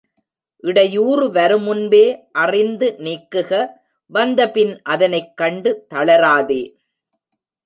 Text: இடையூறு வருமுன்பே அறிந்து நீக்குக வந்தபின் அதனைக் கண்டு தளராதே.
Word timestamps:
இடையூறு 0.63 1.25
வருமுன்பே 1.31 2.05
அறிந்து 2.31 2.87
நீக்குக 2.99 3.51
வந்தபின் 4.11 4.73
அதனைக் 4.83 5.37
கண்டு 5.37 5.71
தளராதே. 5.93 6.61